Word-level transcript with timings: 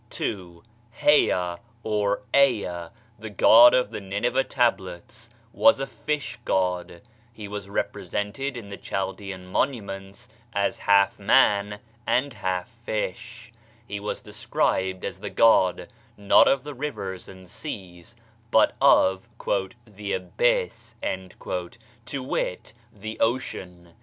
2. 0.09 0.63
Hea 0.93 1.55
or 1.83 2.23
Ea, 2.35 2.87
the 3.19 3.29
god 3.29 3.75
of 3.75 3.91
the 3.91 4.01
Nineveh 4.01 4.43
tablets, 4.43 5.29
was 5.53 5.79
a 5.79 5.85
fish 5.85 6.39
god: 6.43 7.03
he 7.31 7.47
was 7.47 7.69
represented 7.69 8.57
in 8.57 8.69
the 8.69 8.77
Chaldean 8.77 9.45
monuments 9.45 10.27
as 10.53 10.79
half 10.79 11.19
man 11.19 11.77
and 12.07 12.33
half 12.33 12.67
fish; 12.67 13.53
he 13.87 13.99
was 13.99 14.21
described 14.21 15.05
as 15.05 15.19
the 15.19 15.29
god, 15.29 15.87
not 16.17 16.47
of 16.47 16.63
the 16.63 16.73
rivers 16.73 17.27
and 17.27 17.47
seas, 17.47 18.15
but 18.49 18.75
of 18.81 19.29
"the 19.85 20.13
abyss" 20.13 20.95
to 22.07 22.23
wit, 22.23 22.73
the 22.91 23.19
ocean. 23.19 23.93